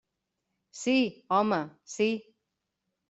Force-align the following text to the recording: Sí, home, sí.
Sí, 0.79 0.95
home, 1.37 1.61
sí. 1.97 2.09